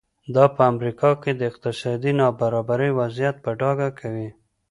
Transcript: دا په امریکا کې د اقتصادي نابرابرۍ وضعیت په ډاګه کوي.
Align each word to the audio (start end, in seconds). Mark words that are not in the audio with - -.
دا 0.35 0.45
په 0.55 0.61
امریکا 0.71 1.09
کې 1.21 1.31
د 1.35 1.41
اقتصادي 1.51 2.11
نابرابرۍ 2.21 2.91
وضعیت 2.99 3.35
په 3.45 3.51
ډاګه 3.59 3.89
کوي. 3.99 4.29